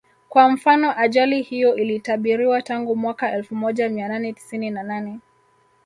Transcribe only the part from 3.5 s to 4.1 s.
moja mia